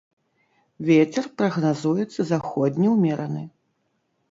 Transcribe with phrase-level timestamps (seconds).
[0.89, 3.47] Вецер прагназуецца заходні ўмераны.